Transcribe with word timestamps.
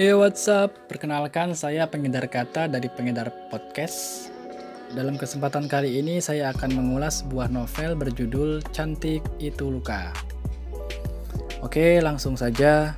Hey 0.00 0.16
what's 0.16 0.48
up, 0.48 0.72
perkenalkan 0.88 1.52
saya 1.52 1.84
pengedar 1.84 2.24
kata 2.24 2.72
dari 2.72 2.88
pengedar 2.88 3.28
podcast. 3.52 4.32
Dalam 4.96 5.20
kesempatan 5.20 5.68
kali 5.68 6.00
ini 6.00 6.24
saya 6.24 6.56
akan 6.56 6.72
mengulas 6.72 7.20
sebuah 7.20 7.52
novel 7.52 8.00
berjudul 8.00 8.64
Cantik 8.72 9.20
Itu 9.36 9.68
Luka. 9.68 10.08
Oke 11.60 12.00
langsung 12.00 12.32
saja. 12.32 12.96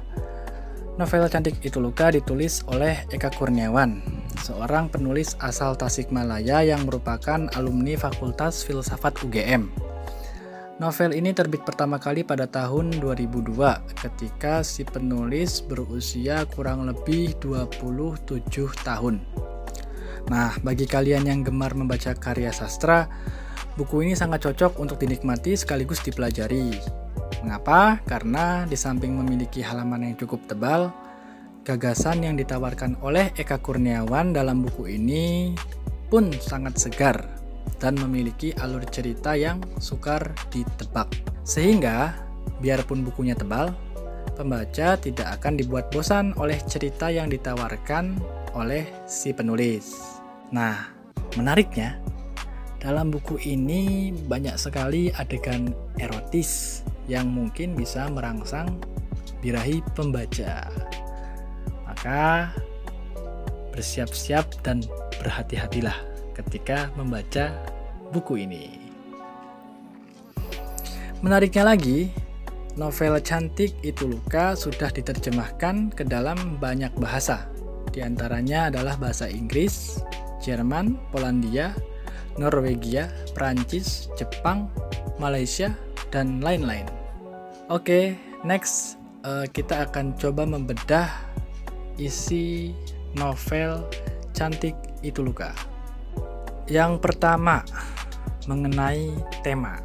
Novel 0.94 1.26
Cantik 1.26 1.58
Itu 1.66 1.82
Luka 1.82 2.14
ditulis 2.14 2.62
oleh 2.70 3.02
Eka 3.10 3.34
Kurniawan 3.34 3.98
Seorang 4.38 4.86
penulis 4.86 5.34
asal 5.42 5.74
Tasikmalaya 5.74 6.62
yang 6.62 6.86
merupakan 6.86 7.50
alumni 7.58 7.98
Fakultas 7.98 8.62
Filsafat 8.62 9.18
UGM 9.26 9.81
Novel 10.82 11.14
ini 11.14 11.30
terbit 11.30 11.62
pertama 11.62 11.94
kali 11.94 12.26
pada 12.26 12.50
tahun 12.50 12.98
2002 12.98 13.54
ketika 14.02 14.66
si 14.66 14.82
penulis 14.82 15.62
berusia 15.62 16.42
kurang 16.42 16.90
lebih 16.90 17.38
27 17.38 18.42
tahun. 18.82 19.22
Nah, 20.26 20.58
bagi 20.58 20.90
kalian 20.90 21.30
yang 21.30 21.46
gemar 21.46 21.78
membaca 21.78 22.10
karya 22.18 22.50
sastra, 22.50 23.06
buku 23.78 24.02
ini 24.02 24.18
sangat 24.18 24.42
cocok 24.42 24.82
untuk 24.82 24.98
dinikmati 24.98 25.54
sekaligus 25.54 26.02
dipelajari. 26.02 26.74
Mengapa? 27.46 28.02
Karena 28.02 28.66
di 28.66 28.74
samping 28.74 29.14
memiliki 29.14 29.62
halaman 29.62 30.10
yang 30.10 30.18
cukup 30.18 30.50
tebal, 30.50 30.90
gagasan 31.62 32.26
yang 32.26 32.34
ditawarkan 32.34 32.98
oleh 33.06 33.30
Eka 33.38 33.62
Kurniawan 33.62 34.34
dalam 34.34 34.66
buku 34.66 34.98
ini 34.98 35.54
pun 36.10 36.34
sangat 36.42 36.74
segar 36.74 37.41
dan 37.82 37.98
memiliki 37.98 38.54
alur 38.62 38.86
cerita 38.86 39.34
yang 39.34 39.58
sukar 39.82 40.30
ditebak. 40.54 41.10
Sehingga, 41.42 42.14
biarpun 42.62 43.02
bukunya 43.02 43.34
tebal, 43.34 43.74
pembaca 44.38 44.94
tidak 44.94 45.28
akan 45.40 45.58
dibuat 45.58 45.90
bosan 45.90 46.30
oleh 46.38 46.56
cerita 46.70 47.10
yang 47.10 47.26
ditawarkan 47.26 48.14
oleh 48.54 48.86
si 49.10 49.34
penulis. 49.34 50.18
Nah, 50.54 50.86
menariknya, 51.34 51.98
dalam 52.78 53.10
buku 53.10 53.38
ini 53.42 54.14
banyak 54.14 54.54
sekali 54.58 55.10
adegan 55.14 55.74
erotis 55.98 56.82
yang 57.10 57.30
mungkin 57.30 57.74
bisa 57.74 58.06
merangsang 58.10 58.78
birahi 59.42 59.82
pembaca. 59.98 60.70
Maka 61.86 62.50
bersiap-siap 63.74 64.62
dan 64.62 64.84
berhati-hatilah 65.18 66.11
ketika 66.42 66.90
membaca 66.98 67.54
buku 68.10 68.44
ini. 68.44 68.82
Menariknya 71.22 71.70
lagi, 71.70 72.10
novel 72.74 73.22
Cantik 73.22 73.78
Itu 73.86 74.10
Luka 74.10 74.58
sudah 74.58 74.90
diterjemahkan 74.90 75.94
ke 75.94 76.02
dalam 76.02 76.58
banyak 76.58 76.90
bahasa. 76.98 77.46
Di 77.94 78.02
antaranya 78.02 78.72
adalah 78.72 78.98
bahasa 78.98 79.30
Inggris, 79.30 80.02
Jerman, 80.42 80.98
Polandia, 81.14 81.78
Norwegia, 82.40 83.06
Prancis, 83.36 84.10
Jepang, 84.18 84.66
Malaysia, 85.22 85.76
dan 86.10 86.42
lain-lain. 86.42 86.88
Oke, 87.70 88.18
next 88.42 89.00
uh, 89.22 89.46
kita 89.48 89.88
akan 89.88 90.18
coba 90.18 90.42
membedah 90.44 91.08
isi 91.96 92.74
novel 93.14 93.86
Cantik 94.34 94.74
Itu 95.06 95.22
Luka. 95.22 95.71
Yang 96.72 97.04
pertama, 97.04 97.60
mengenai 98.48 99.12
tema. 99.44 99.76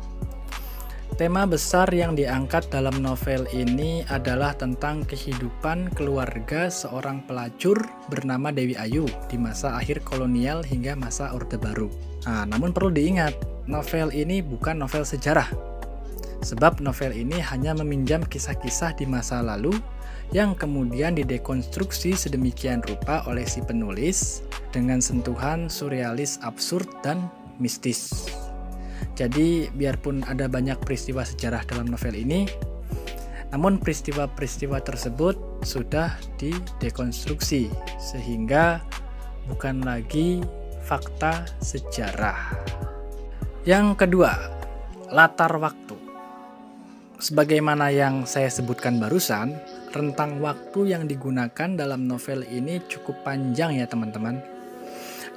Tema 1.19 1.43
besar 1.43 1.91
yang 1.91 2.15
diangkat 2.15 2.71
dalam 2.71 3.03
novel 3.03 3.43
ini 3.51 4.07
adalah 4.07 4.55
tentang 4.55 5.03
kehidupan 5.03 5.91
keluarga 5.91 6.71
seorang 6.71 7.27
pelacur 7.27 7.75
bernama 8.07 8.55
Dewi 8.55 8.79
Ayu 8.79 9.03
di 9.27 9.35
masa 9.35 9.75
akhir 9.75 9.99
kolonial 10.07 10.63
hingga 10.63 10.95
masa 10.95 11.35
Orde 11.35 11.59
Baru. 11.59 11.91
Nah, 12.23 12.47
namun 12.47 12.71
perlu 12.71 12.95
diingat, 12.95 13.35
novel 13.67 14.07
ini 14.15 14.39
bukan 14.39 14.79
novel 14.79 15.03
sejarah. 15.03 15.51
Sebab 16.39 16.79
novel 16.79 17.11
ini 17.11 17.43
hanya 17.43 17.75
meminjam 17.75 18.23
kisah-kisah 18.23 18.95
di 18.95 19.03
masa 19.03 19.43
lalu 19.43 19.75
yang 20.35 20.53
kemudian 20.53 21.15
didekonstruksi 21.15 22.15
sedemikian 22.15 22.83
rupa 22.83 23.23
oleh 23.27 23.47
si 23.47 23.63
penulis 23.63 24.43
dengan 24.75 24.99
sentuhan 24.99 25.71
surrealis 25.71 26.37
absurd 26.43 26.87
dan 26.99 27.31
mistis. 27.57 28.27
Jadi, 29.17 29.71
biarpun 29.73 30.21
ada 30.27 30.45
banyak 30.45 30.77
peristiwa 30.83 31.25
sejarah 31.25 31.65
dalam 31.65 31.89
novel 31.89 32.13
ini, 32.13 32.45
namun 33.49 33.79
peristiwa-peristiwa 33.79 34.83
tersebut 34.83 35.63
sudah 35.63 36.19
didekonstruksi 36.37 37.71
sehingga 37.97 38.83
bukan 39.47 39.81
lagi 39.81 40.43
fakta 40.85 41.47
sejarah. 41.63 42.53
Yang 43.65 44.05
kedua, 44.05 44.31
latar 45.11 45.55
waktu. 45.59 45.95
Sebagaimana 47.17 47.89
yang 47.89 48.29
saya 48.29 48.51
sebutkan 48.51 49.01
barusan, 49.01 49.57
rentang 49.95 50.43
waktu 50.43 50.95
yang 50.95 51.07
digunakan 51.07 51.69
dalam 51.75 52.07
novel 52.07 52.43
ini 52.47 52.83
cukup 52.87 53.23
panjang 53.23 53.79
ya 53.79 53.87
teman-teman 53.87 54.57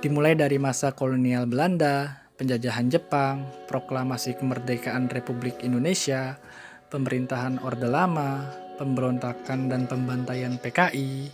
dimulai 0.01 0.33
dari 0.33 0.57
masa 0.57 0.97
kolonial 0.97 1.45
Belanda, 1.45 2.25
penjajahan 2.41 2.89
Jepang, 2.89 3.45
proklamasi 3.69 4.33
kemerdekaan 4.41 5.13
Republik 5.13 5.61
Indonesia, 5.61 6.41
pemerintahan 6.89 7.61
Orde 7.61 7.85
Lama, 7.85 8.49
pemberontakan 8.81 9.69
dan 9.69 9.85
pembantaian 9.85 10.57
PKI, 10.57 11.29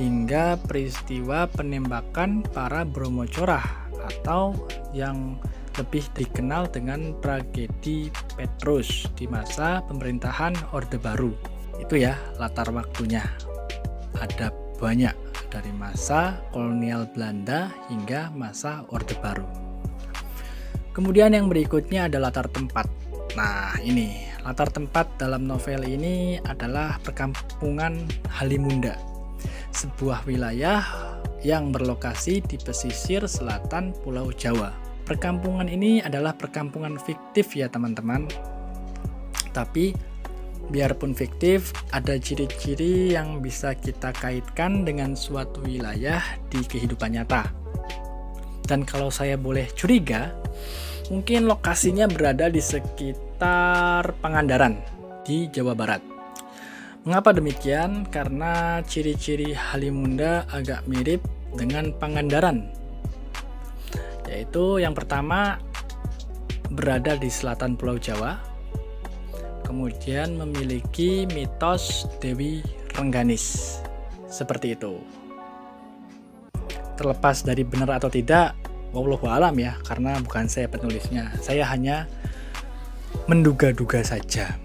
hingga 0.00 0.56
peristiwa 0.64 1.44
penembakan 1.52 2.40
para 2.56 2.88
Bromo 2.88 3.28
Corah 3.28 3.68
atau 4.00 4.56
yang 4.96 5.36
lebih 5.76 6.02
dikenal 6.16 6.72
dengan 6.72 7.12
tragedi 7.20 8.08
Petrus 8.32 9.06
di 9.12 9.28
masa 9.28 9.84
pemerintahan 9.86 10.56
Orde 10.72 10.96
Baru. 10.96 11.49
Itu 11.80 11.96
ya 11.96 12.14
latar 12.36 12.68
waktunya. 12.70 13.24
Ada 14.20 14.52
banyak 14.76 15.16
dari 15.50 15.72
masa 15.74 16.38
kolonial 16.54 17.10
Belanda 17.10 17.72
hingga 17.90 18.30
masa 18.36 18.86
Orde 18.92 19.16
Baru. 19.18 19.44
Kemudian 20.94 21.34
yang 21.34 21.50
berikutnya 21.50 22.06
adalah 22.06 22.30
latar 22.30 22.46
tempat. 22.52 22.86
Nah, 23.34 23.78
ini 23.82 24.26
latar 24.42 24.70
tempat 24.70 25.06
dalam 25.18 25.46
novel 25.46 25.86
ini 25.86 26.38
adalah 26.42 26.98
perkampungan 27.02 28.06
Halimunda, 28.26 28.98
sebuah 29.70 30.26
wilayah 30.26 30.82
yang 31.40 31.72
berlokasi 31.72 32.42
di 32.44 32.58
pesisir 32.58 33.24
selatan 33.24 33.94
Pulau 34.02 34.34
Jawa. 34.34 34.74
Perkampungan 35.06 35.66
ini 35.66 36.02
adalah 36.02 36.34
perkampungan 36.34 36.98
fiktif 37.00 37.54
ya 37.54 37.66
teman-teman. 37.70 38.26
Tapi 39.50 39.94
biarpun 40.70 41.12
fiktif, 41.12 41.74
ada 41.90 42.16
ciri-ciri 42.16 43.12
yang 43.12 43.42
bisa 43.42 43.74
kita 43.74 44.14
kaitkan 44.14 44.86
dengan 44.86 45.18
suatu 45.18 45.60
wilayah 45.66 46.22
di 46.48 46.62
kehidupan 46.62 47.18
nyata. 47.18 47.50
Dan 48.64 48.86
kalau 48.86 49.10
saya 49.10 49.34
boleh 49.34 49.66
curiga, 49.74 50.30
mungkin 51.10 51.50
lokasinya 51.50 52.06
berada 52.06 52.46
di 52.46 52.62
sekitar 52.62 54.14
Pangandaran 54.22 54.78
di 55.26 55.50
Jawa 55.50 55.74
Barat. 55.74 56.02
Mengapa 57.02 57.34
demikian? 57.34 58.06
Karena 58.06 58.78
ciri-ciri 58.86 59.56
Halimunda 59.56 60.46
agak 60.52 60.86
mirip 60.86 61.24
dengan 61.56 61.90
Pangandaran. 61.96 62.70
Yaitu 64.30 64.78
yang 64.78 64.94
pertama 64.94 65.58
berada 66.70 67.18
di 67.18 67.26
selatan 67.26 67.74
Pulau 67.74 67.98
Jawa, 67.98 68.49
kemudian 69.70 70.34
memiliki 70.34 71.30
mitos 71.30 72.10
Dewi 72.18 72.58
Rengganis. 72.98 73.78
Seperti 74.26 74.74
itu. 74.74 74.98
Terlepas 76.98 77.46
dari 77.46 77.62
benar 77.62 78.02
atau 78.02 78.10
tidak, 78.10 78.58
wallahu 78.90 79.30
alam 79.30 79.54
ya, 79.54 79.78
karena 79.86 80.18
bukan 80.18 80.50
saya 80.50 80.66
penulisnya. 80.66 81.30
Saya 81.38 81.62
hanya 81.70 82.10
menduga-duga 83.30 84.02
saja. 84.02 84.58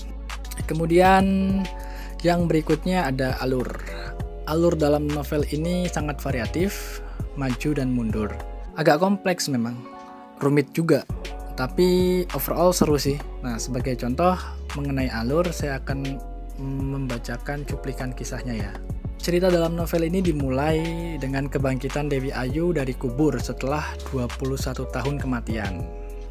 Kemudian 0.66 1.62
yang 2.26 2.50
berikutnya 2.50 3.06
ada 3.06 3.38
alur. 3.46 3.70
Alur 4.50 4.74
dalam 4.74 5.06
novel 5.06 5.46
ini 5.54 5.86
sangat 5.86 6.18
variatif, 6.18 6.98
maju 7.38 7.70
dan 7.78 7.94
mundur. 7.94 8.34
Agak 8.74 9.06
kompleks 9.06 9.54
memang, 9.54 9.78
rumit 10.42 10.74
juga, 10.74 11.06
tapi 11.54 12.22
overall 12.34 12.74
seru 12.74 12.98
sih. 12.98 13.22
Nah, 13.46 13.56
sebagai 13.62 13.96
contoh, 13.96 14.36
mengenai 14.76 15.10
alur, 15.10 15.48
saya 15.50 15.80
akan 15.80 16.20
membacakan 16.60 17.68
cuplikan 17.68 18.16
kisahnya 18.16 18.56
ya. 18.56 18.72
Cerita 19.20 19.50
dalam 19.50 19.74
novel 19.74 20.06
ini 20.06 20.22
dimulai 20.22 20.78
dengan 21.18 21.50
kebangkitan 21.50 22.12
Dewi 22.12 22.30
Ayu 22.30 22.76
dari 22.76 22.94
kubur 22.94 23.34
setelah 23.42 23.84
21 24.14 24.86
tahun 24.92 25.16
kematian. 25.18 25.82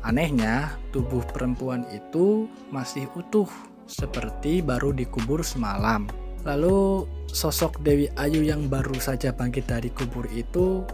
Anehnya, 0.04 0.76
tubuh 0.92 1.24
perempuan 1.32 1.88
itu 1.90 2.46
masih 2.70 3.08
utuh 3.18 3.48
seperti 3.88 4.60
baru 4.60 4.92
dikubur 4.92 5.42
semalam. 5.42 6.06
Lalu 6.44 7.08
sosok 7.32 7.80
Dewi 7.80 8.12
Ayu 8.20 8.44
yang 8.44 8.68
baru 8.68 8.94
saja 9.00 9.32
bangkit 9.32 9.64
dari 9.64 9.88
kubur 9.88 10.28
itu 10.30 10.84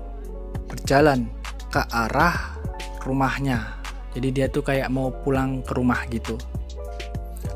berjalan 0.70 1.26
ke 1.69 1.82
arah 1.91 2.55
rumahnya. 3.02 3.76
Jadi 4.14 4.29
dia 4.31 4.47
tuh 4.47 4.62
kayak 4.62 4.91
mau 4.91 5.11
pulang 5.11 5.62
ke 5.67 5.75
rumah 5.75 6.06
gitu. 6.08 6.38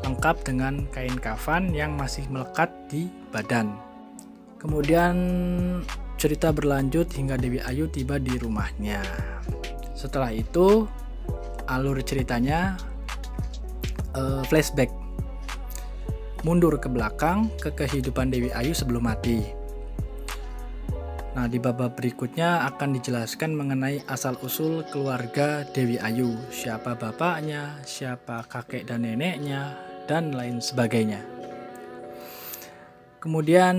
Lengkap 0.04 0.44
dengan 0.44 0.84
kain 0.92 1.16
kafan 1.16 1.72
yang 1.72 1.96
masih 1.96 2.28
melekat 2.28 2.68
di 2.92 3.08
badan. 3.32 3.72
Kemudian 4.60 5.16
cerita 6.20 6.52
berlanjut 6.52 7.08
hingga 7.16 7.40
Dewi 7.40 7.64
Ayu 7.64 7.88
tiba 7.88 8.20
di 8.20 8.36
rumahnya. 8.36 9.00
Setelah 9.96 10.28
itu 10.28 10.84
alur 11.64 11.96
ceritanya 12.04 12.76
uh, 14.12 14.44
flashback 14.44 14.92
mundur 16.44 16.76
ke 16.76 16.92
belakang 16.92 17.48
ke 17.56 17.72
kehidupan 17.72 18.28
Dewi 18.28 18.52
Ayu 18.52 18.76
sebelum 18.76 19.08
mati. 19.08 19.40
Nah, 21.34 21.50
di 21.50 21.58
babak 21.58 21.98
berikutnya 21.98 22.62
akan 22.70 22.94
dijelaskan 22.94 23.58
mengenai 23.58 24.06
asal-usul 24.06 24.86
keluarga 24.94 25.66
Dewi 25.74 25.98
Ayu, 25.98 26.30
siapa 26.54 26.94
bapaknya, 26.94 27.82
siapa 27.82 28.46
kakek 28.46 28.86
dan 28.86 29.02
neneknya, 29.02 29.74
dan 30.08 30.32
lain 30.32 30.60
sebagainya. 30.60 31.20
Kemudian 33.24 33.76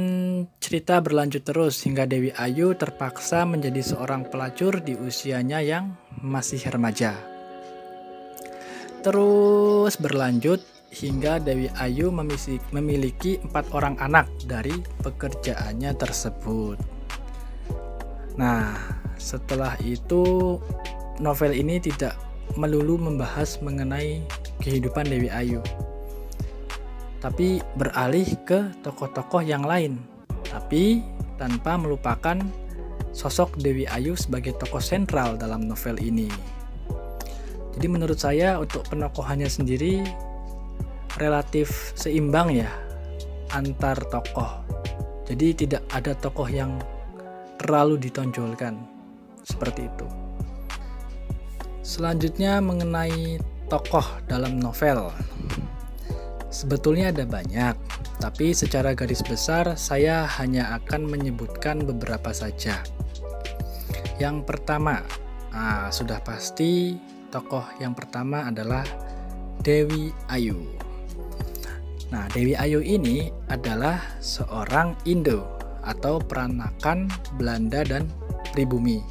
cerita 0.58 0.98
berlanjut 1.06 1.46
terus 1.46 1.78
hingga 1.86 2.10
Dewi 2.10 2.34
Ayu 2.34 2.74
terpaksa 2.74 3.46
menjadi 3.46 3.78
seorang 3.94 4.26
pelacur 4.26 4.82
di 4.82 4.98
usianya 4.98 5.62
yang 5.62 5.94
masih 6.18 6.66
remaja. 6.74 7.14
Terus 9.06 9.94
berlanjut 10.02 10.66
hingga 10.90 11.38
Dewi 11.38 11.70
Ayu 11.78 12.10
memiliki 12.74 13.38
empat 13.46 13.70
orang 13.70 13.94
anak 14.02 14.26
dari 14.50 14.74
pekerjaannya 15.06 15.94
tersebut. 15.94 16.82
Nah, 18.42 18.74
setelah 19.22 19.78
itu 19.86 20.58
novel 21.22 21.54
ini 21.54 21.78
tidak 21.78 22.18
melulu 22.58 22.98
membahas 22.98 23.62
mengenai 23.62 24.26
kehidupan 24.58 25.06
Dewi 25.06 25.30
Ayu, 25.30 25.62
tapi 27.26 27.58
beralih 27.74 28.38
ke 28.46 28.70
tokoh-tokoh 28.86 29.42
yang 29.42 29.66
lain, 29.66 29.98
tapi 30.46 31.02
tanpa 31.42 31.74
melupakan 31.74 32.38
sosok 33.18 33.58
Dewi 33.58 33.90
Ayu 33.90 34.14
sebagai 34.14 34.54
tokoh 34.62 34.78
sentral 34.78 35.34
dalam 35.34 35.66
novel 35.66 35.98
ini. 35.98 36.30
Jadi 37.74 37.88
menurut 37.90 38.22
saya 38.22 38.62
untuk 38.62 38.86
penokohannya 38.94 39.50
sendiri 39.50 40.06
relatif 41.18 41.98
seimbang 41.98 42.62
ya 42.62 42.70
antar 43.58 43.98
tokoh. 44.06 44.62
Jadi 45.26 45.66
tidak 45.66 45.82
ada 45.90 46.14
tokoh 46.14 46.46
yang 46.46 46.78
terlalu 47.58 47.98
ditonjolkan 48.06 48.78
seperti 49.42 49.90
itu. 49.90 50.06
Selanjutnya 51.82 52.62
mengenai 52.62 53.42
tokoh 53.66 54.06
dalam 54.30 54.62
novel. 54.62 55.10
Sebetulnya 56.56 57.12
ada 57.12 57.28
banyak, 57.28 57.76
tapi 58.24 58.56
secara 58.56 58.96
garis 58.96 59.20
besar 59.20 59.76
saya 59.76 60.24
hanya 60.40 60.72
akan 60.80 61.04
menyebutkan 61.04 61.84
beberapa 61.84 62.32
saja. 62.32 62.80
Yang 64.24 64.48
pertama, 64.48 65.04
nah, 65.52 65.92
sudah 65.92 66.24
pasti 66.24 66.96
tokoh 67.28 67.68
yang 67.84 67.92
pertama 67.92 68.48
adalah 68.48 68.88
Dewi 69.60 70.16
Ayu. 70.32 70.56
Nah, 72.16 72.32
Dewi 72.32 72.56
Ayu 72.56 72.80
ini 72.80 73.36
adalah 73.52 74.00
seorang 74.24 74.96
Indo 75.04 75.44
atau 75.84 76.24
peranakan 76.24 77.12
Belanda 77.36 77.84
dan 77.84 78.08
pribumi 78.56 79.04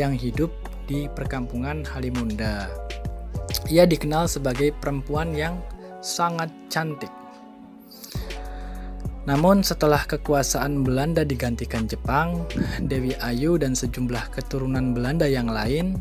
yang 0.00 0.16
hidup 0.16 0.48
di 0.88 1.12
perkampungan 1.12 1.84
Halimunda. 1.84 2.72
Ia 3.68 3.84
dikenal 3.84 4.32
sebagai 4.32 4.72
perempuan 4.80 5.36
yang 5.36 5.60
sangat 6.00 6.52
cantik. 6.72 7.12
Namun 9.28 9.60
setelah 9.60 10.02
kekuasaan 10.04 10.80
Belanda 10.84 11.22
digantikan 11.22 11.84
Jepang, 11.86 12.48
Dewi 12.82 13.14
Ayu 13.20 13.60
dan 13.60 13.76
sejumlah 13.76 14.32
keturunan 14.32 14.96
Belanda 14.96 15.28
yang 15.28 15.46
lain 15.46 16.00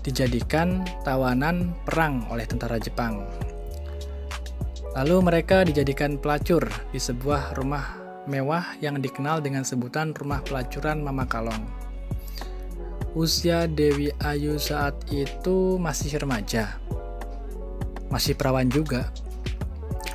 dijadikan 0.00 0.82
tawanan 1.04 1.76
perang 1.84 2.24
oleh 2.30 2.46
tentara 2.46 2.78
Jepang 2.78 3.26
Lalu 4.96 5.28
mereka 5.28 5.60
dijadikan 5.60 6.16
pelacur 6.16 6.64
di 6.88 6.96
sebuah 6.96 7.52
rumah 7.52 8.00
mewah 8.24 8.80
yang 8.80 8.96
dikenal 8.96 9.44
dengan 9.44 9.60
sebutan 9.60 10.16
Rumah 10.16 10.40
Pelacuran 10.40 11.04
Mama 11.04 11.28
Kalong. 11.28 11.68
Usia 13.12 13.68
Dewi 13.68 14.08
Ayu 14.24 14.56
saat 14.56 14.96
itu 15.12 15.76
masih 15.76 16.16
remaja. 16.16 16.80
Masih 18.08 18.38
perawan 18.38 18.70
juga. 18.70 19.10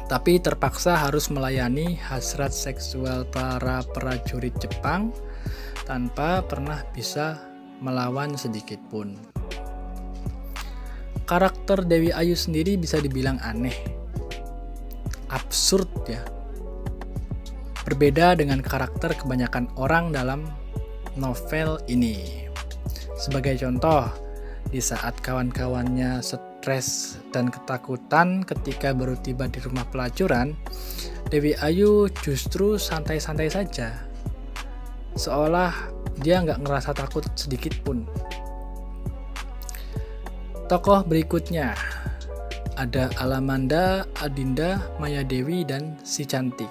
Tapi 0.07 0.43
terpaksa 0.43 0.99
harus 0.99 1.31
melayani 1.31 1.95
hasrat 1.95 2.51
seksual 2.51 3.23
para 3.31 3.79
prajurit 3.95 4.51
Jepang 4.59 5.15
tanpa 5.87 6.43
pernah 6.43 6.83
bisa 6.91 7.39
melawan 7.79 8.35
sedikit 8.35 8.79
pun. 8.91 9.15
Karakter 11.23 11.87
Dewi 11.87 12.11
Ayu 12.11 12.35
sendiri 12.35 12.75
bisa 12.75 12.99
dibilang 12.99 13.39
aneh 13.39 14.01
absurd 15.31 15.87
ya. 16.05 16.21
Berbeda 17.87 18.37
dengan 18.37 18.61
karakter 18.61 19.17
kebanyakan 19.17 19.71
orang 19.79 20.13
dalam 20.13 20.45
novel 21.17 21.81
ini. 21.89 22.45
Sebagai 23.17 23.57
contoh, 23.57 24.05
di 24.69 24.79
saat 24.79 25.17
kawan-kawannya 25.19 26.21
stres 26.61 27.17
dan 27.33 27.49
ketakutan 27.49 28.45
ketika 28.45 28.93
baru 28.93 29.17
tiba 29.17 29.49
di 29.49 29.57
rumah 29.65 29.81
pelacuran, 29.89 30.53
Dewi 31.33 31.57
Ayu 31.57 32.05
justru 32.21 32.77
santai-santai 32.77 33.49
saja. 33.49 34.05
Seolah 35.17 35.73
dia 36.21 36.37
nggak 36.45 36.61
ngerasa 36.61 36.93
takut 36.93 37.25
sedikit 37.33 37.73
pun. 37.81 38.05
Tokoh 40.69 41.01
berikutnya 41.01 41.73
ada 42.77 43.09
Alamanda, 43.17 44.05
Adinda, 44.21 44.79
Maya 45.01 45.25
Dewi, 45.25 45.65
dan 45.65 45.97
Si 46.05 46.29
Cantik. 46.29 46.69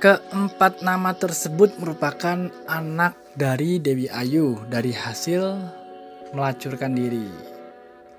Keempat 0.00 0.80
nama 0.80 1.12
tersebut 1.12 1.76
merupakan 1.78 2.48
anak 2.64 3.12
dari 3.36 3.76
Dewi 3.76 4.08
Ayu 4.08 4.56
dari 4.72 4.90
hasil 4.96 5.60
melacurkan 6.32 6.96
diri. 6.96 7.55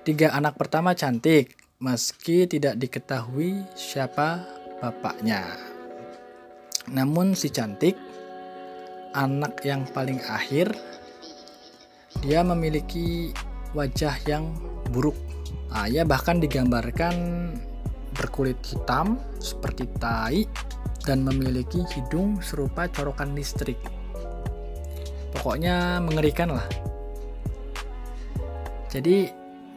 Tiga 0.08 0.32
anak 0.32 0.56
pertama 0.56 0.96
cantik, 0.96 1.52
meski 1.84 2.48
tidak 2.48 2.80
diketahui 2.80 3.60
siapa 3.76 4.40
bapaknya. 4.80 5.44
Namun 6.88 7.36
si 7.36 7.52
cantik, 7.52 7.92
anak 9.12 9.60
yang 9.68 9.84
paling 9.92 10.16
akhir, 10.24 10.72
dia 12.24 12.40
memiliki 12.40 13.36
wajah 13.76 14.16
yang 14.24 14.56
buruk 14.88 15.28
Nah, 15.68 15.84
ia 15.84 16.00
bahkan 16.00 16.40
digambarkan 16.40 17.14
berkulit 18.16 18.56
hitam 18.64 19.20
seperti 19.36 19.84
tai 20.00 20.48
dan 21.04 21.20
memiliki 21.20 21.84
hidung 21.92 22.40
serupa 22.40 22.88
corokan 22.88 23.36
listrik. 23.36 23.76
Pokoknya 25.36 26.00
mengerikan 26.00 26.56
lah. 26.56 26.66
Jadi 28.88 29.28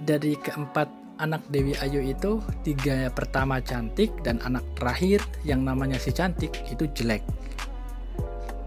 dari 0.03 0.37
keempat 0.37 0.87
anak 1.21 1.45
Dewi 1.53 1.77
Ayu 1.79 2.01
itu 2.01 2.41
tiga 2.65 3.13
pertama 3.13 3.61
cantik 3.61 4.09
dan 4.25 4.41
anak 4.41 4.65
terakhir 4.73 5.21
yang 5.45 5.61
namanya 5.61 6.01
si 6.01 6.09
cantik 6.09 6.49
itu 6.65 6.89
jelek. 6.97 7.21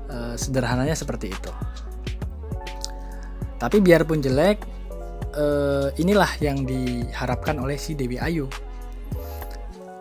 E, 0.07 0.39
sederhananya 0.39 0.95
seperti 0.95 1.35
itu. 1.35 1.51
Tapi 3.59 3.81
biarpun 3.81 4.21
jelek, 4.21 4.61
uh, 5.39 5.89
inilah 5.97 6.31
yang 6.43 6.63
diharapkan 6.69 7.59
oleh 7.59 7.79
si 7.79 7.97
Dewi 7.97 8.19
Ayu. 8.19 8.51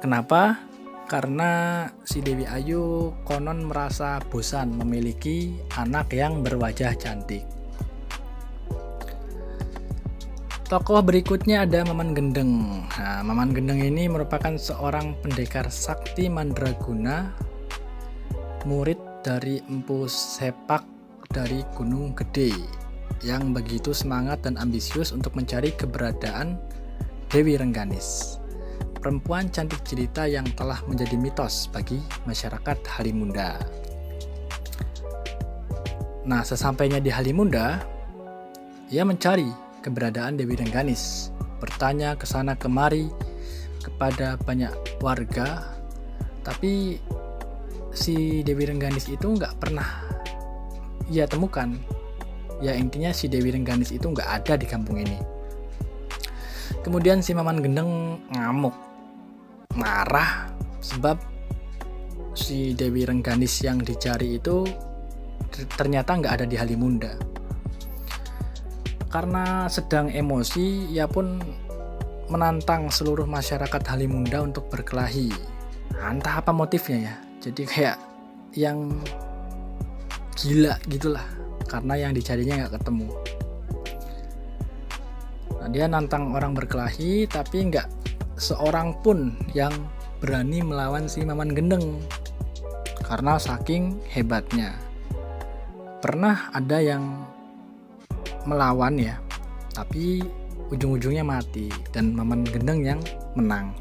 Kenapa? 0.04 0.60
Karena 1.08 1.86
si 2.04 2.20
Dewi 2.20 2.44
Ayu 2.44 3.14
konon 3.24 3.70
merasa 3.70 4.20
bosan 4.28 4.74
memiliki 4.76 5.54
anak 5.78 6.12
yang 6.12 6.42
berwajah 6.42 6.98
cantik. 6.98 7.53
Tokoh 10.74 11.06
berikutnya 11.06 11.70
ada 11.70 11.86
Maman 11.86 12.18
Gendeng. 12.18 12.82
Nah, 12.98 13.22
Maman 13.22 13.54
Gendeng 13.54 13.78
ini 13.78 14.10
merupakan 14.10 14.58
seorang 14.58 15.14
pendekar 15.22 15.70
sakti 15.70 16.26
mandraguna, 16.34 17.30
murid 18.66 18.98
dari 19.22 19.62
Empu 19.70 20.10
Sepak 20.10 20.82
dari 21.30 21.62
Gunung 21.78 22.18
Gede 22.18 22.58
yang 23.22 23.54
begitu 23.54 23.94
semangat 23.94 24.50
dan 24.50 24.58
ambisius 24.58 25.14
untuk 25.14 25.38
mencari 25.38 25.78
keberadaan 25.78 26.58
Dewi 27.30 27.54
Rengganis. 27.54 28.42
perempuan 28.98 29.54
cantik 29.54 29.86
cerita 29.86 30.26
yang 30.26 30.50
telah 30.58 30.82
menjadi 30.90 31.14
mitos 31.22 31.70
bagi 31.70 32.02
masyarakat 32.26 32.82
Halimunda. 32.98 33.62
Nah, 36.26 36.42
sesampainya 36.42 36.98
di 36.98 37.14
Halimunda, 37.14 37.78
ia 38.90 39.06
mencari 39.06 39.63
keberadaan 39.84 40.40
Dewi 40.40 40.56
Rengganis, 40.56 41.36
bertanya 41.60 42.16
ke 42.16 42.24
sana 42.24 42.56
kemari 42.56 43.12
kepada 43.84 44.40
banyak 44.40 44.72
warga, 45.04 45.76
tapi 46.48 47.04
si 47.92 48.42
Dewi 48.48 48.64
Rengganis 48.64 49.12
itu 49.12 49.36
nggak 49.36 49.60
pernah 49.60 49.86
ia 51.12 51.28
temukan. 51.28 51.76
Ya 52.64 52.80
intinya 52.80 53.12
si 53.12 53.28
Dewi 53.28 53.52
Rengganis 53.52 53.92
itu 53.92 54.08
nggak 54.08 54.30
ada 54.42 54.56
di 54.56 54.64
kampung 54.64 55.04
ini. 55.04 55.20
Kemudian 56.80 57.20
si 57.20 57.36
Maman 57.36 57.60
Gendeng 57.60 58.24
ngamuk, 58.32 58.76
marah 59.76 60.52
sebab 60.80 61.20
si 62.36 62.72
Dewi 62.72 63.04
Rengganis 63.04 63.60
yang 63.64 63.84
dicari 63.84 64.40
itu 64.40 64.64
ternyata 65.76 66.16
nggak 66.16 66.34
ada 66.40 66.46
di 66.48 66.56
Halimunda. 66.56 67.33
Karena 69.14 69.70
sedang 69.70 70.10
emosi, 70.10 70.90
ia 70.90 71.06
pun 71.06 71.38
menantang 72.34 72.90
seluruh 72.90 73.30
masyarakat 73.30 73.86
Halimunda 73.86 74.42
untuk 74.42 74.74
berkelahi. 74.74 75.30
Entah 75.94 76.42
apa 76.42 76.50
motifnya 76.50 77.14
ya. 77.14 77.16
Jadi 77.46 77.62
kayak 77.70 77.98
yang 78.58 78.90
gila 80.34 80.82
gitulah. 80.90 81.30
Karena 81.70 81.94
yang 82.10 82.18
dicarinya 82.18 82.66
nggak 82.66 82.82
ketemu. 82.82 83.08
Nah, 85.62 85.70
dia 85.70 85.86
nantang 85.86 86.34
orang 86.34 86.58
berkelahi, 86.58 87.30
tapi 87.30 87.70
nggak 87.70 87.86
seorang 88.42 88.98
pun 89.06 89.38
yang 89.54 89.72
berani 90.18 90.66
melawan 90.66 91.06
si 91.06 91.22
Maman 91.22 91.54
Gendeng 91.54 92.02
karena 93.04 93.36
saking 93.36 94.00
hebatnya 94.08 94.74
pernah 96.00 96.48
ada 96.56 96.80
yang 96.80 97.28
melawan 98.46 98.96
ya. 99.00 99.20
Tapi 99.74 100.22
ujung-ujungnya 100.70 101.26
mati 101.26 101.70
dan 101.94 102.14
Maman 102.14 102.46
Gendeng 102.48 102.82
yang 102.82 103.00
menang. 103.38 103.74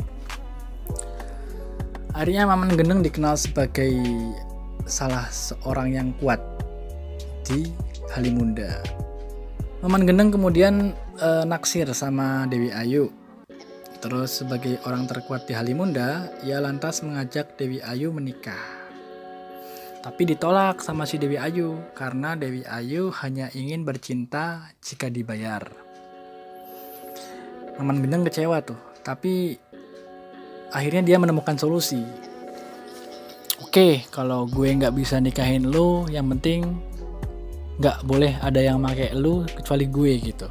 Akhirnya 2.12 2.44
Maman 2.44 2.76
Gendeng 2.76 3.00
dikenal 3.00 3.40
sebagai 3.40 3.92
salah 4.84 5.28
seorang 5.32 5.96
yang 5.96 6.08
kuat 6.20 6.40
di 7.48 7.68
Halimunda. 8.12 8.84
Maman 9.80 10.04
Gendeng 10.04 10.30
kemudian 10.30 10.92
e, 11.16 11.28
naksir 11.48 11.88
sama 11.96 12.44
Dewi 12.46 12.68
Ayu. 12.70 13.08
Terus 14.02 14.42
sebagai 14.42 14.82
orang 14.84 15.06
terkuat 15.06 15.46
di 15.46 15.54
Halimunda 15.54 16.28
ia 16.42 16.58
lantas 16.58 17.00
mengajak 17.06 17.54
Dewi 17.54 17.78
Ayu 17.80 18.10
menikah 18.10 18.81
tapi 20.02 20.26
ditolak 20.26 20.82
sama 20.82 21.06
si 21.06 21.14
Dewi 21.14 21.38
Ayu 21.38 21.78
karena 21.94 22.34
Dewi 22.34 22.66
Ayu 22.66 23.14
hanya 23.22 23.46
ingin 23.54 23.86
bercinta 23.86 24.74
jika 24.82 25.06
dibayar. 25.06 25.62
Maman 27.78 28.02
Gendeng 28.02 28.26
kecewa 28.26 28.58
tuh, 28.66 28.76
tapi 29.06 29.56
akhirnya 30.74 31.06
dia 31.06 31.16
menemukan 31.22 31.54
solusi. 31.54 32.02
Oke, 33.62 34.04
kalau 34.10 34.44
gue 34.50 34.68
nggak 34.74 34.92
bisa 34.92 35.22
nikahin 35.22 35.70
lu, 35.70 36.04
yang 36.10 36.26
penting 36.34 36.82
nggak 37.78 38.04
boleh 38.04 38.36
ada 38.42 38.60
yang 38.60 38.82
pakai 38.82 39.14
lu 39.16 39.46
kecuali 39.48 39.86
gue 39.86 40.12
gitu. 40.18 40.50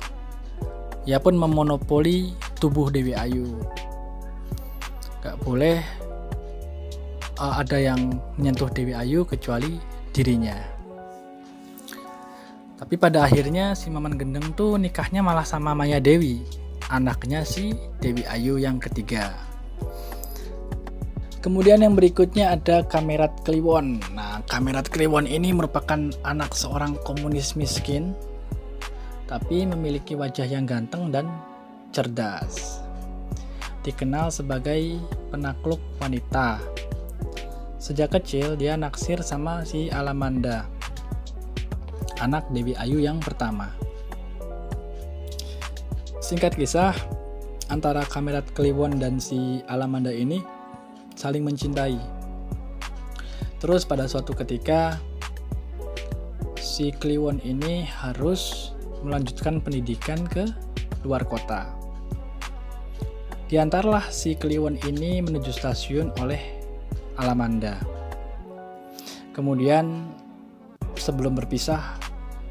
Ia 1.06 1.20
pun 1.20 1.36
memonopoli 1.36 2.32
tubuh 2.58 2.88
Dewi 2.88 3.14
Ayu. 3.18 3.52
Gak 5.22 5.38
boleh 5.46 6.01
uh, 7.42 7.58
ada 7.58 7.82
yang 7.82 8.22
menyentuh 8.38 8.70
Dewi 8.70 8.94
Ayu 8.94 9.26
kecuali 9.26 9.82
dirinya. 10.14 10.54
Tapi 12.78 12.98
pada 12.98 13.26
akhirnya 13.26 13.74
si 13.74 13.90
Maman 13.90 14.18
Gendeng 14.18 14.54
tuh 14.54 14.78
nikahnya 14.78 15.26
malah 15.26 15.46
sama 15.46 15.74
Maya 15.74 15.98
Dewi, 15.98 16.46
anaknya 16.94 17.42
si 17.46 17.74
Dewi 18.02 18.26
Ayu 18.30 18.62
yang 18.62 18.78
ketiga. 18.78 19.34
Kemudian 21.42 21.82
yang 21.82 21.98
berikutnya 21.98 22.54
ada 22.54 22.86
Kamerat 22.86 23.42
Kliwon. 23.42 23.98
Nah, 24.14 24.46
Kamerat 24.46 24.94
Kliwon 24.94 25.26
ini 25.26 25.50
merupakan 25.50 25.98
anak 26.22 26.54
seorang 26.54 27.02
komunis 27.02 27.58
miskin, 27.58 28.14
tapi 29.26 29.66
memiliki 29.66 30.14
wajah 30.14 30.46
yang 30.46 30.70
ganteng 30.70 31.10
dan 31.10 31.26
cerdas. 31.90 32.82
Dikenal 33.82 34.30
sebagai 34.30 35.02
penakluk 35.34 35.82
wanita 35.98 36.62
Sejak 37.82 38.14
kecil 38.14 38.54
dia 38.62 38.78
naksir 38.78 39.26
sama 39.26 39.66
si 39.66 39.90
Alamanda, 39.90 40.70
anak 42.22 42.46
Dewi 42.54 42.78
Ayu 42.78 43.02
yang 43.02 43.18
pertama. 43.18 43.74
Singkat 46.22 46.54
kisah, 46.54 46.94
antara 47.74 48.06
Kamerat 48.06 48.46
Kliwon 48.54 49.02
dan 49.02 49.18
si 49.18 49.66
Alamanda 49.66 50.14
ini 50.14 50.46
saling 51.18 51.42
mencintai. 51.42 51.98
Terus 53.58 53.82
pada 53.82 54.06
suatu 54.06 54.38
ketika 54.38 55.02
si 56.62 56.94
Kliwon 56.94 57.42
ini 57.42 57.90
harus 57.90 58.72
melanjutkan 59.02 59.58
pendidikan 59.58 60.22
ke 60.30 60.46
luar 61.02 61.26
kota. 61.26 61.74
Diantarlah 63.50 64.06
si 64.14 64.38
Kliwon 64.38 64.78
ini 64.86 65.18
menuju 65.26 65.50
stasiun 65.50 66.14
oleh 66.22 66.61
Alamanda. 67.22 67.78
Kemudian 69.32 70.10
sebelum 70.98 71.38
berpisah, 71.38 71.96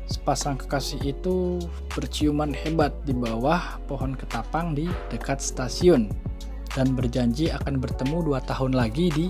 sepasang 0.06 0.56
kekasih 0.58 1.12
itu 1.18 1.58
berciuman 1.90 2.54
hebat 2.54 2.94
di 3.02 3.12
bawah 3.12 3.82
pohon 3.90 4.14
ketapang 4.14 4.72
di 4.72 4.86
dekat 5.10 5.42
stasiun 5.42 6.08
dan 6.74 6.94
berjanji 6.94 7.50
akan 7.50 7.82
bertemu 7.82 8.30
dua 8.30 8.40
tahun 8.46 8.78
lagi 8.78 9.10
di 9.10 9.26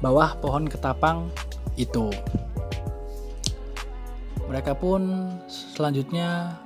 bawah 0.00 0.36
pohon 0.40 0.64
ketapang 0.64 1.28
itu. 1.76 2.08
Mereka 4.48 4.78
pun 4.78 5.32
selanjutnya 5.48 6.56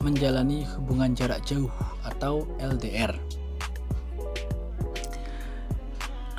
menjalani 0.00 0.64
hubungan 0.78 1.12
jarak 1.12 1.44
jauh 1.44 1.72
atau 2.06 2.48
LDR. 2.56 3.12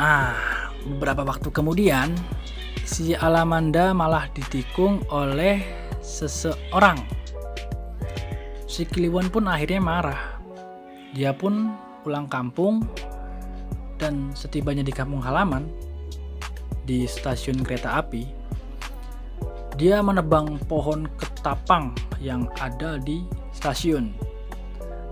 Ah, 0.01 0.60
beberapa 0.85 1.25
waktu 1.25 1.49
kemudian 1.53 2.13
si 2.85 3.13
Alamanda 3.13 3.93
malah 3.93 4.29
ditikung 4.33 5.01
oleh 5.13 5.61
seseorang. 6.01 6.97
Si 8.65 8.87
Kliwon 8.87 9.29
pun 9.29 9.45
akhirnya 9.51 9.83
marah. 9.83 10.41
Dia 11.11 11.35
pun 11.35 11.75
pulang 12.01 12.25
kampung 12.25 12.87
dan 14.01 14.33
setibanya 14.33 14.81
di 14.81 14.89
kampung 14.89 15.21
halaman 15.21 15.69
di 16.81 17.05
stasiun 17.05 17.61
kereta 17.61 18.01
api, 18.01 18.25
dia 19.77 20.01
menebang 20.01 20.57
pohon 20.65 21.05
ketapang 21.15 21.93
yang 22.17 22.49
ada 22.57 22.97
di 22.97 23.21
stasiun. 23.53 24.13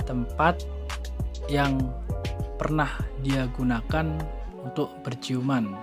Tempat 0.10 0.66
yang 1.48 1.78
pernah 2.58 2.90
dia 3.22 3.46
gunakan 3.54 4.39
untuk 4.70 4.94
berciuman 5.02 5.74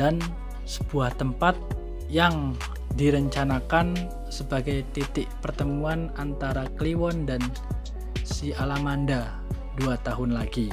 dan 0.00 0.16
sebuah 0.64 1.12
tempat 1.20 1.52
yang 2.08 2.56
direncanakan 2.96 3.94
sebagai 4.32 4.82
titik 4.96 5.28
pertemuan 5.44 6.08
antara 6.16 6.66
Kliwon 6.80 7.28
dan 7.28 7.38
si 8.24 8.56
Alamanda 8.56 9.38
dua 9.76 10.00
tahun 10.00 10.34
lagi. 10.34 10.72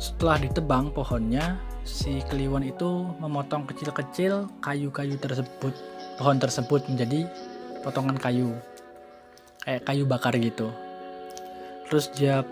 Setelah 0.00 0.40
ditebang 0.40 0.90
pohonnya, 0.96 1.60
si 1.84 2.24
Kliwon 2.32 2.64
itu 2.64 3.12
memotong 3.20 3.68
kecil-kecil 3.68 4.48
kayu-kayu 4.64 5.20
tersebut, 5.20 5.76
pohon 6.16 6.40
tersebut 6.40 6.80
menjadi 6.88 7.28
potongan 7.84 8.16
kayu, 8.16 8.56
kayak 9.62 9.84
kayu 9.84 10.04
bakar 10.08 10.34
gitu. 10.40 10.72
Terus 11.88 12.08
dia 12.16 12.42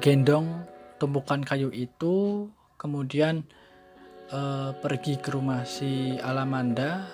gendong 0.00 0.64
tumpukan 0.96 1.44
kayu 1.44 1.68
itu 1.74 2.46
kemudian 2.80 3.44
uh, 4.32 4.72
pergi 4.80 5.20
ke 5.20 5.34
rumah 5.34 5.66
si 5.68 6.16
Alamanda 6.22 7.04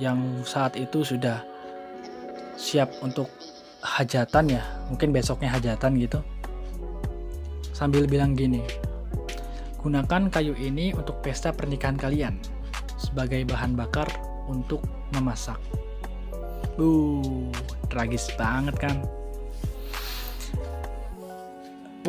yang 0.00 0.42
saat 0.42 0.74
itu 0.80 1.04
sudah 1.04 1.44
siap 2.56 2.90
untuk 3.04 3.28
hajatan 3.84 4.58
ya 4.58 4.62
mungkin 4.88 5.12
besoknya 5.12 5.54
hajatan 5.54 6.00
gitu. 6.00 6.20
Sambil 7.76 8.08
bilang 8.10 8.34
gini 8.34 8.64
gunakan 9.80 10.28
kayu 10.28 10.52
ini 10.60 10.92
untuk 10.92 11.24
pesta 11.24 11.54
pernikahan 11.54 11.96
kalian 11.96 12.36
sebagai 13.00 13.44
bahan 13.48 13.78
bakar 13.78 14.08
untuk 14.50 14.84
memasak. 15.16 15.56
Uh 16.76 17.48
tragis 17.90 18.30
banget 18.38 18.76
kan 18.78 18.96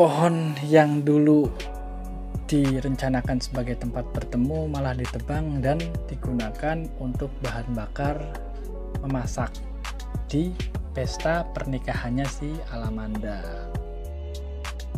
pohon 0.01 0.57
yang 0.65 1.05
dulu 1.05 1.45
direncanakan 2.49 3.37
sebagai 3.37 3.77
tempat 3.77 4.01
bertemu 4.09 4.65
malah 4.65 4.97
ditebang 4.97 5.61
dan 5.61 5.77
digunakan 6.09 6.89
untuk 6.97 7.29
bahan 7.45 7.69
bakar 7.77 8.17
memasak 9.05 9.53
di 10.25 10.57
pesta 10.97 11.45
pernikahannya 11.53 12.25
si 12.25 12.49
Alamanda. 12.73 13.45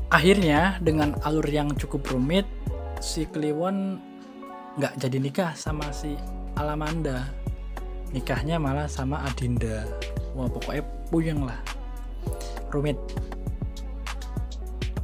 Akhirnya 0.08 0.80
dengan 0.80 1.20
alur 1.28 1.52
yang 1.52 1.76
cukup 1.76 2.08
rumit, 2.16 2.48
si 3.04 3.28
Kliwon 3.28 4.00
nggak 4.80 5.04
jadi 5.04 5.20
nikah 5.20 5.52
sama 5.52 5.92
si 5.92 6.16
Alamanda. 6.56 7.28
Nikahnya 8.16 8.56
malah 8.56 8.88
sama 8.88 9.20
Adinda. 9.28 9.84
Wah 10.32 10.48
pokoknya 10.48 10.88
puyeng 11.12 11.44
lah. 11.44 11.60
Rumit. 12.72 12.96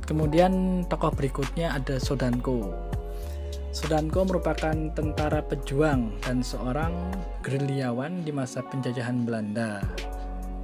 Kemudian 0.10 0.82
tokoh 0.90 1.14
berikutnya 1.14 1.78
ada 1.78 2.02
Sodanko. 2.02 2.74
Sodanko 3.70 4.26
merupakan 4.26 4.74
tentara 4.98 5.46
pejuang 5.46 6.18
dan 6.26 6.42
seorang 6.42 7.14
gerilyawan 7.46 8.26
di 8.26 8.34
masa 8.34 8.66
penjajahan 8.66 9.22
Belanda. 9.22 9.86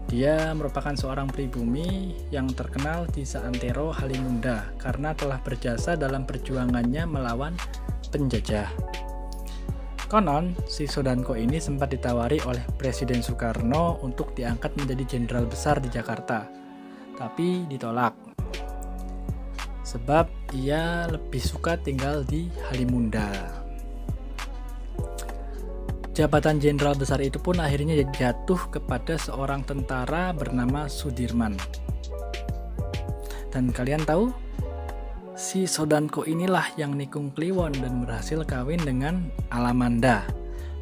Dia 0.09 0.49
merupakan 0.57 0.97
seorang 0.97 1.29
pribumi 1.29 2.17
yang 2.33 2.49
terkenal 2.57 3.05
di 3.13 3.21
Saantero 3.21 3.93
Halimunda 3.93 4.65
karena 4.81 5.13
telah 5.13 5.37
berjasa 5.37 5.93
dalam 5.93 6.25
perjuangannya 6.25 7.05
melawan 7.05 7.53
penjajah. 8.09 8.73
Konon, 10.09 10.57
si 10.65 10.89
Sodanko 10.89 11.37
ini 11.37 11.61
sempat 11.61 11.93
ditawari 11.93 12.41
oleh 12.49 12.65
Presiden 12.81 13.21
Soekarno 13.21 14.01
untuk 14.01 14.33
diangkat 14.33 14.73
menjadi 14.73 15.05
jenderal 15.05 15.45
besar 15.45 15.77
di 15.77 15.89
Jakarta, 15.93 16.49
tapi 17.17 17.69
ditolak 17.69 18.34
sebab 19.95 20.27
ia 20.51 21.07
lebih 21.07 21.39
suka 21.39 21.79
tinggal 21.79 22.27
di 22.27 22.51
Halimunda. 22.67 23.31
Jabatan 26.11 26.59
jenderal 26.59 26.95
besar 26.99 27.23
itu 27.23 27.39
pun 27.39 27.59
akhirnya 27.59 27.95
jatuh 28.11 28.59
kepada 28.71 29.15
seorang 29.15 29.63
tentara 29.63 30.35
bernama 30.35 30.91
Sudirman. 30.91 31.55
Dan 33.51 33.71
kalian 33.71 34.03
tahu, 34.03 34.31
si 35.35 35.63
Sodanko 35.63 36.27
inilah 36.27 36.75
yang 36.75 36.95
nikung 36.95 37.31
Kliwon 37.31 37.71
dan 37.79 38.03
berhasil 38.03 38.43
kawin 38.43 38.83
dengan 38.83 39.31
Alamanda. 39.47 40.27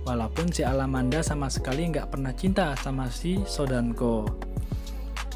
Walaupun 0.10 0.50
si 0.50 0.66
Alamanda 0.66 1.22
sama 1.22 1.50
sekali 1.54 1.90
nggak 1.90 2.14
pernah 2.14 2.34
cinta 2.34 2.74
sama 2.82 3.10
si 3.14 3.42
Sodanko. 3.46 4.26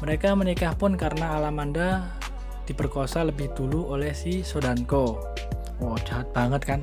Mereka 0.02 0.34
menikah 0.38 0.78
pun 0.78 0.94
karena 0.94 1.38
Alamanda 1.38 2.17
diperkosa 2.68 3.24
lebih 3.24 3.56
dulu 3.56 3.88
oleh 3.88 4.12
si 4.12 4.44
Sodanko. 4.44 5.16
Wow, 5.80 5.96
jahat 6.04 6.28
banget 6.36 6.62
kan? 6.68 6.80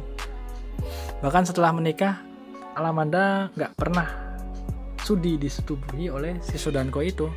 Bahkan 1.21 1.45
setelah 1.45 1.69
menikah, 1.69 2.25
Alamanda 2.73 3.53
nggak 3.53 3.77
pernah 3.77 4.09
sudi 5.05 5.37
disetubuhi 5.37 6.09
oleh 6.09 6.41
si 6.41 6.57
Sodanko 6.57 7.05
itu. 7.05 7.29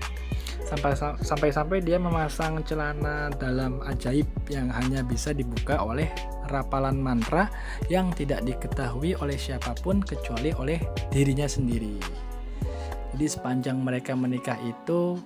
Sampai 0.64 0.96
sampai 0.96 1.48
sampai 1.48 1.78
dia 1.80 1.96
memasang 1.96 2.60
celana 2.64 3.32
dalam 3.36 3.80
ajaib 3.88 4.28
yang 4.52 4.68
hanya 4.68 5.00
bisa 5.00 5.32
dibuka 5.32 5.80
oleh 5.80 6.08
rapalan 6.48 6.96
mantra 6.96 7.48
yang 7.92 8.12
tidak 8.12 8.44
diketahui 8.44 9.16
oleh 9.20 9.36
siapa 9.36 9.76
pun 9.80 10.00
kecuali 10.00 10.52
oleh 10.56 10.80
dirinya 11.12 11.48
sendiri. 11.48 11.96
Jadi 13.16 13.26
sepanjang 13.28 13.80
mereka 13.80 14.12
menikah 14.12 14.60
itu 14.60 15.16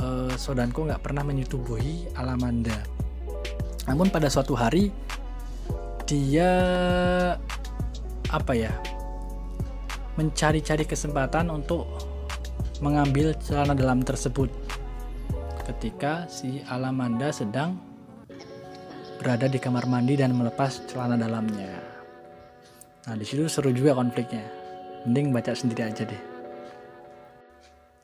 uh, 0.00 0.32
Sodanko 0.34 0.88
nggak 0.88 1.02
pernah 1.02 1.22
menyetubuhi 1.24 2.12
Alamanda. 2.16 2.76
Namun 3.86 4.10
pada 4.10 4.26
suatu 4.26 4.58
hari 4.58 4.90
dia 6.06 6.50
apa 8.30 8.52
ya 8.54 8.74
mencari-cari 10.18 10.86
kesempatan 10.86 11.50
untuk 11.50 11.86
mengambil 12.80 13.34
celana 13.42 13.74
dalam 13.74 14.02
tersebut 14.02 14.50
ketika 15.66 16.30
si 16.30 16.62
Alamanda 16.70 17.34
sedang 17.34 17.78
berada 19.18 19.50
di 19.50 19.58
kamar 19.58 19.88
mandi 19.90 20.14
dan 20.14 20.36
melepas 20.36 20.86
celana 20.86 21.18
dalamnya. 21.18 21.72
Nah 23.06 23.14
di 23.18 23.26
situ 23.26 23.50
seru 23.50 23.74
juga 23.74 23.96
konfliknya. 23.96 24.46
Mending 25.06 25.30
baca 25.30 25.54
sendiri 25.54 25.86
aja 25.86 26.02
deh. 26.02 26.35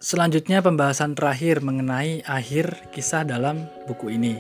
Selanjutnya 0.03 0.59
pembahasan 0.59 1.15
terakhir 1.15 1.63
mengenai 1.63 2.27
akhir 2.27 2.91
kisah 2.91 3.23
dalam 3.23 3.71
buku 3.87 4.11
ini. 4.11 4.35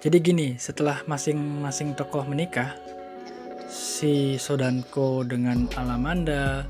Jadi 0.00 0.16
gini, 0.24 0.48
setelah 0.56 1.04
masing-masing 1.04 1.92
tokoh 1.92 2.24
menikah, 2.24 2.72
si 3.68 4.40
Sodanko 4.40 5.20
dengan 5.28 5.68
Alamanda, 5.76 6.64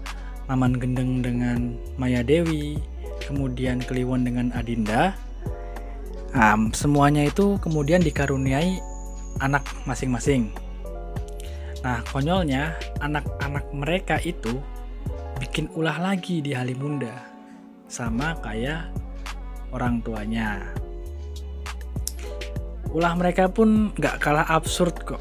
Maman 0.50 0.74
Gendeng 0.74 1.22
dengan 1.22 1.78
Maya 1.94 2.26
Dewi, 2.26 2.82
kemudian 3.30 3.78
Kliwon 3.78 4.26
dengan 4.26 4.50
Adinda, 4.58 5.14
um, 6.34 6.74
semuanya 6.74 7.30
itu 7.30 7.62
kemudian 7.62 8.02
dikaruniai 8.02 8.82
anak 9.38 9.62
masing-masing. 9.86 10.50
Nah, 11.86 12.02
konyolnya 12.10 12.74
anak-anak 12.98 13.70
mereka 13.70 14.18
itu 14.18 14.58
bikin 15.38 15.70
ulah 15.78 16.02
lagi 16.02 16.42
di 16.42 16.58
Halimunda 16.58 17.31
sama 17.92 18.32
kayak 18.40 18.88
orang 19.68 20.00
tuanya. 20.00 20.64
Ulah 22.88 23.12
mereka 23.12 23.52
pun 23.52 23.92
gak 24.00 24.16
kalah 24.24 24.48
absurd 24.48 24.96
kok, 25.04 25.20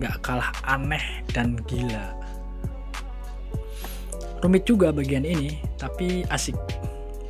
gak 0.00 0.16
kalah 0.24 0.48
aneh 0.64 1.20
dan 1.36 1.60
gila. 1.68 2.16
Rumit 4.40 4.64
juga 4.64 4.88
bagian 4.88 5.28
ini, 5.28 5.60
tapi 5.76 6.24
asik, 6.32 6.56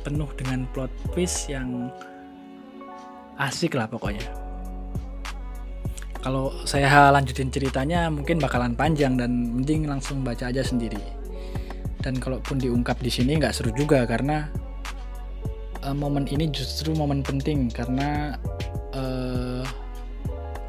penuh 0.07 0.31
dengan 0.39 0.63
plot 0.71 0.91
twist 1.11 1.51
yang 1.51 1.91
asik 3.35 3.75
lah 3.75 3.91
pokoknya. 3.91 4.23
Kalau 6.23 6.55
saya 6.63 7.11
lanjutin 7.11 7.51
ceritanya 7.51 8.07
mungkin 8.07 8.39
bakalan 8.39 8.71
panjang 8.71 9.19
dan 9.19 9.51
mending 9.51 9.91
langsung 9.91 10.23
baca 10.23 10.47
aja 10.47 10.63
sendiri. 10.63 11.19
Dan 12.01 12.17
kalaupun 12.17 12.57
diungkap 12.57 12.97
di 13.03 13.11
sini 13.11 13.35
nggak 13.37 13.53
seru 13.53 13.73
juga 13.75 14.07
karena 14.09 14.60
uh, 15.85 15.95
momen 15.95 16.29
ini 16.29 16.49
justru 16.49 16.93
momen 16.93 17.21
penting 17.25 17.69
karena 17.69 18.37
uh, 18.93 19.65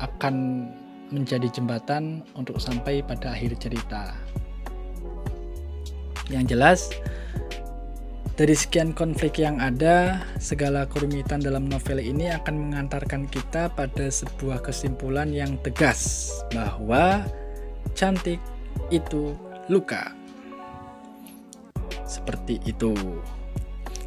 akan 0.00 0.66
menjadi 1.12 1.48
jembatan 1.52 2.24
untuk 2.34 2.56
sampai 2.56 3.04
pada 3.04 3.36
akhir 3.36 3.60
cerita. 3.60 4.16
Yang 6.32 6.44
jelas, 6.56 6.80
dari 8.32 8.56
sekian 8.56 8.96
konflik 8.96 9.36
yang 9.36 9.60
ada, 9.60 10.24
segala 10.40 10.88
kerumitan 10.88 11.44
dalam 11.44 11.68
novel 11.68 12.00
ini 12.00 12.32
akan 12.32 12.72
mengantarkan 12.72 13.28
kita 13.28 13.68
pada 13.76 14.08
sebuah 14.08 14.64
kesimpulan 14.64 15.28
yang 15.28 15.60
tegas 15.60 16.32
bahwa 16.56 17.28
cantik 17.92 18.40
itu 18.88 19.36
luka. 19.68 20.16
Seperti 22.08 22.56
itu 22.64 22.96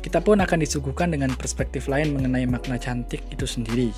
kita 0.05 0.21
pun 0.21 0.37
akan 0.37 0.61
disuguhkan 0.61 1.17
dengan 1.17 1.33
perspektif 1.33 1.89
lain 1.89 2.13
mengenai 2.13 2.45
makna 2.45 2.77
cantik 2.77 3.25
itu 3.33 3.49
sendiri. 3.49 3.89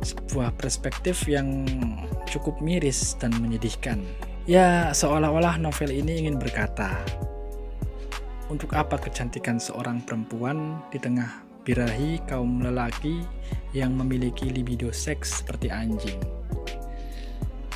Sebuah 0.00 0.56
perspektif 0.56 1.28
yang 1.28 1.68
cukup 2.24 2.56
miris 2.64 3.12
dan 3.20 3.36
menyedihkan. 3.36 4.00
Ya, 4.48 4.88
seolah-olah 4.96 5.60
novel 5.60 5.92
ini 5.92 6.24
ingin 6.24 6.40
berkata, 6.40 7.04
untuk 8.48 8.72
apa 8.72 8.96
kecantikan 8.96 9.60
seorang 9.60 10.00
perempuan 10.08 10.80
di 10.88 10.96
tengah 10.96 11.44
birahi 11.68 12.24
kaum 12.24 12.64
lelaki 12.64 13.20
yang 13.76 13.92
memiliki 13.92 14.48
libido 14.48 14.88
seks 14.88 15.44
seperti 15.44 15.68
anjing? 15.68 16.16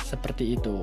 Seperti 0.01 0.57
itu. 0.57 0.81